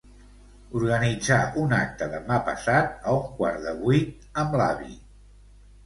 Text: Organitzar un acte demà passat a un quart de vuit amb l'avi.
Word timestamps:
Organitzar 0.79 1.37
un 1.65 1.75
acte 1.81 2.09
demà 2.15 2.39
passat 2.49 2.99
a 3.13 3.17
un 3.21 3.31
quart 3.39 3.63
de 3.71 3.79
vuit 3.87 4.29
amb 4.47 4.63
l'avi. 4.63 4.95